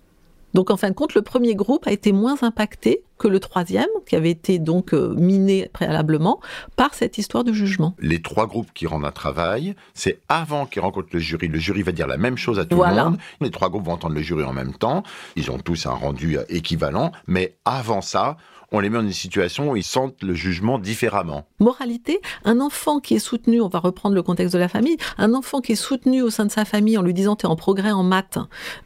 [0.55, 3.85] Donc en fin de compte, le premier groupe a été moins impacté que le troisième,
[4.07, 6.39] qui avait été donc euh, miné préalablement
[6.75, 7.93] par cette histoire de jugement.
[7.99, 11.49] Les trois groupes qui rendent un travail, c'est avant qu'ils rencontrent le jury.
[11.49, 13.03] Le jury va dire la même chose à tout Voilà.
[13.03, 13.19] le monde.
[13.41, 15.03] Les trois groupes vont entendre le jury en même temps.
[15.35, 17.11] Ils ont tous un rendu euh, équivalent.
[17.27, 18.37] Mais avant ça,
[18.71, 21.47] on les met dans une situation où ils sentent le jugement différemment.
[21.59, 25.33] Moralité, un enfant qui est soutenu, on va reprendre le contexte de la famille, un
[25.33, 27.55] enfant qui est soutenu au sein de sa famille en lui disant tu es en
[27.55, 28.37] progrès en maths,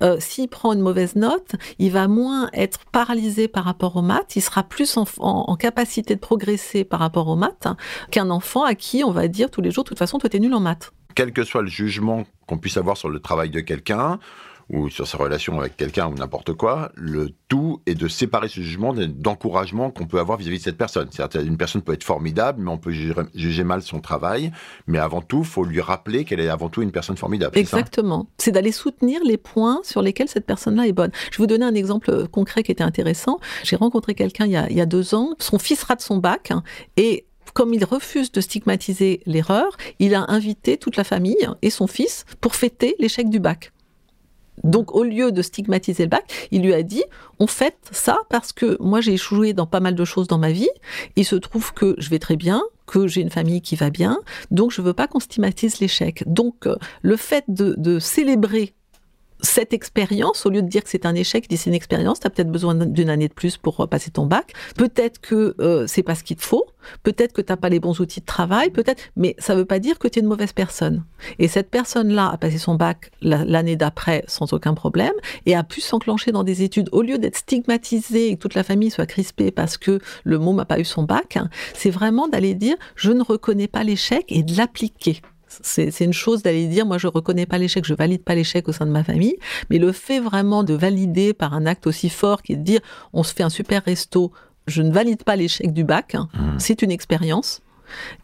[0.02, 4.36] euh, s'il prend une mauvaise note, il va moins être paralysé par rapport aux maths,
[4.36, 7.67] il sera plus en, en- en capacité de progresser par rapport aux maths
[8.12, 10.39] qu'un enfant à qui on va dire tous les jours, de toute façon, toi t'es
[10.39, 10.91] nul en maths.
[11.15, 14.17] Quel que soit le jugement qu'on puisse avoir sur le travail de quelqu'un,
[14.69, 18.62] ou sur sa relation avec quelqu'un ou n'importe quoi, le tout est de séparer ce
[18.62, 21.08] jugement de- d'encouragement qu'on peut avoir vis-à-vis de cette personne.
[21.12, 24.52] C'est-à-dire une personne peut être formidable, mais on peut juger, mal son travail.
[24.88, 27.58] Mais avant tout, faut lui rappeler qu'elle est avant tout une personne formidable.
[27.58, 28.28] Exactement.
[28.38, 31.12] C'est d'aller soutenir les points sur lesquels cette personne-là est bonne.
[31.32, 33.39] Je vais vous donner un exemple euh, concret qui était intéressant.
[33.63, 35.32] J'ai rencontré quelqu'un il, y a- il y a deux ans.
[35.39, 36.63] Son fils rate son bac hein,
[36.97, 41.86] et comme il refuse de stigmatiser l'erreur, il a invité toute la famille et son
[41.86, 43.73] fils pour fêter l'échec du bac.
[44.63, 47.04] Donc, au lieu de stigmatiser le bac, il lui a dit
[47.39, 50.52] on fête ça parce que moi j'ai échoué dans pas mal de choses dans ma
[50.52, 50.70] vie.
[51.16, 54.20] Il se trouve que je vais très bien, que j'ai une famille qui va bien,
[54.52, 56.24] donc je veux pas qu'on stigmatise l'échec.
[56.28, 58.74] Donc, euh, le fait de célébrer
[59.44, 62.28] cette expérience, au lieu de dire que c'est un échec, dit c'est une expérience, tu
[62.28, 64.54] as peut-être besoin d'une année de plus pour euh, passer ton bac.
[64.78, 66.66] Peut-être que euh, c'est pas ce qu'il te faut,
[67.04, 70.00] peut-être que t'as pas les bons outils de travail, peut-être, mais ça veut pas dire
[70.00, 71.04] que tu es une mauvaise personne.
[71.40, 75.14] Et cette personne-là a passé son bac la- l'année d'après sans aucun problème
[75.46, 76.90] et a pu s'enclencher dans des études.
[76.94, 80.56] Au lieu d'être stigmatisée et que toute la famille soit crispée parce que le môme
[80.58, 84.26] n'a pas eu son bac, hein, c'est vraiment d'aller dire je ne reconnais pas l'échec
[84.30, 85.22] et de l'appliquer.
[85.62, 88.72] C'est une chose d'aller dire, moi je reconnais pas l'échec, je valide pas l'échec au
[88.72, 89.38] sein de ma famille,
[89.70, 92.82] mais le fait vraiment de valider par un acte aussi fort qui est de dire,
[93.13, 94.32] on se fait un super resto,
[94.68, 96.60] je ne valide pas l'échec du bac, hein, Mmh.
[96.60, 97.62] c'est une expérience.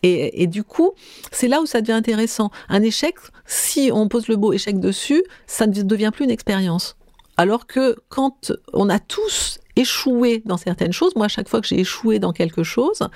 [0.03, 0.93] Et, et du coup,
[1.31, 2.49] c'est là où ça devient intéressant.
[2.69, 3.15] Un échec,
[3.45, 6.95] si on pose le mot échec dessus, ça ne devient plus une expérience.
[7.37, 11.67] Alors que quand on a tous échoué dans certaines choses, moi, à chaque fois que
[11.67, 13.07] j'ai échoué dans quelque chose,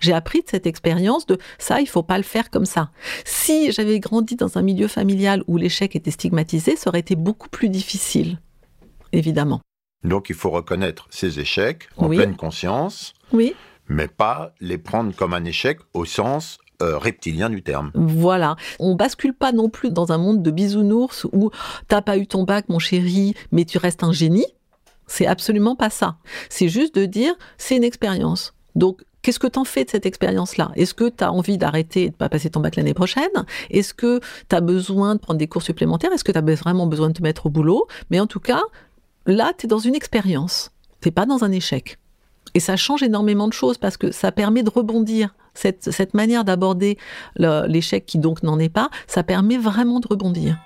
[0.00, 2.90] j'ai appris de cette expérience de ça, il faut pas le faire comme ça.
[3.24, 7.48] Si j'avais grandi dans un milieu familial où l'échec était stigmatisé, ça aurait été beaucoup
[7.48, 8.38] plus difficile,
[9.12, 9.60] évidemment.
[10.02, 12.16] Donc il faut reconnaître ses échecs en Oui.
[12.16, 13.54] pleine conscience, Oui,
[13.88, 17.92] mais pas les prendre comme un échec au sens euh, reptilien du terme.
[17.94, 18.56] Voilà.
[18.80, 21.50] On bascule pas non plus dans un monde de bisounours où
[21.86, 24.44] t'as pas eu ton bac, mon chéri, mais tu restes un génie.
[25.06, 26.16] C'est absolument pas ça.
[26.48, 28.54] C'est juste de dire, c'est une expérience.
[28.74, 30.72] Donc, qu'est-ce que t'en fais de cette expérience-là?
[30.76, 33.30] Est-ce que t'as envie d'arrêter et de pas passer ton bac l'année prochaine?
[33.70, 36.12] Est-ce que t'as besoin de prendre des cours supplémentaires?
[36.12, 37.86] Est-ce que t'as vraiment besoin de te mettre au boulot?
[38.10, 38.62] Mais en tout cas,
[39.26, 40.70] là, t'es dans une expérience.
[41.00, 41.98] T'es pas dans un échec.
[42.54, 45.34] Et ça change énormément de choses parce que ça permet de rebondir.
[45.54, 46.98] Cette, cette manière d'aborder
[47.36, 50.58] l'échec qui donc n'en est pas, ça permet vraiment de rebondir.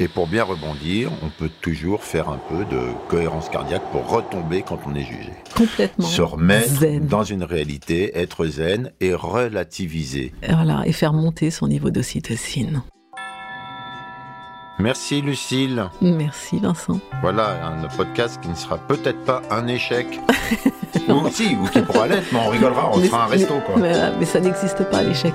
[0.00, 4.62] Et pour bien rebondir, on peut toujours faire un peu de cohérence cardiaque pour retomber
[4.62, 5.32] quand on est jugé.
[5.56, 6.06] Complètement.
[6.06, 7.06] Se remettre zen.
[7.06, 10.34] dans une réalité, être zen et relativiser.
[10.48, 12.82] Voilà, et faire monter son niveau d'ocytocine.
[14.80, 15.84] Merci Lucille.
[16.02, 16.98] Merci Vincent.
[17.22, 20.18] Voilà un podcast qui ne sera peut-être pas un échec.
[21.08, 23.76] ou si, ou qui pourra l'être, mais on rigolera, on Mais- fera un resto quoi.
[23.78, 25.34] Mais, euh, mais ça n'existe pas l'échec.